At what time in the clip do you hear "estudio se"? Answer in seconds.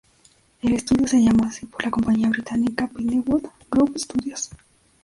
0.73-1.21